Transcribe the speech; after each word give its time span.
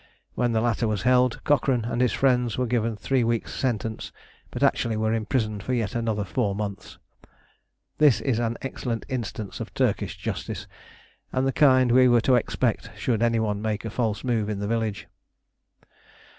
When 0.33 0.51
the 0.51 0.61
latter 0.61 0.87
was 0.87 1.03
held, 1.03 1.43
Cochrane 1.43 1.85
and 1.85 2.01
his 2.01 2.11
friends 2.11 2.57
were 2.57 2.65
given 2.65 2.93
a 2.93 2.95
three 2.95 3.23
weeks' 3.23 3.53
sentence, 3.53 4.11
but 4.49 4.63
actually 4.63 4.97
were 4.97 5.13
imprisoned 5.13 5.61
for 5.61 5.73
yet 5.75 5.93
another 5.93 6.23
four 6.23 6.55
months. 6.55 6.97
This 7.99 8.19
is 8.19 8.39
an 8.39 8.57
excellent 8.63 9.05
instance 9.09 9.59
of 9.59 9.75
Turkish 9.75 10.17
justice, 10.17 10.65
and 11.31 11.45
the 11.45 11.53
kind 11.53 11.91
we 11.91 12.07
were 12.07 12.19
to 12.21 12.33
expect 12.33 12.89
should 12.97 13.21
any 13.21 13.39
one 13.39 13.61
make 13.61 13.85
a 13.85 13.91
false 13.91 14.23
move 14.23 14.49
in 14.49 14.57
the 14.57 14.67
village. 14.67 15.05